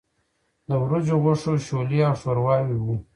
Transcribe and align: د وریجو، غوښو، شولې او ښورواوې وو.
د 0.67 0.69
وریجو، 0.81 1.17
غوښو، 1.23 1.53
شولې 1.67 1.99
او 2.09 2.13
ښورواوې 2.21 2.77
وو. 2.83 2.95